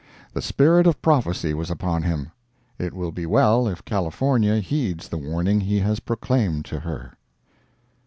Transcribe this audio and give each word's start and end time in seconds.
The 0.33 0.41
spirit 0.41 0.87
of 0.87 0.99
prophecy 1.03 1.53
was 1.53 1.69
upon 1.69 2.01
him. 2.01 2.31
It 2.79 2.95
will 2.95 3.11
be 3.11 3.27
well 3.27 3.67
if 3.67 3.85
California 3.85 4.55
heeds 4.57 5.07
the 5.09 5.17
warning 5.19 5.59
he 5.59 5.77
has 5.81 5.99
proclaimed 5.99 6.65
to 6.65 6.79
her. 6.79 7.13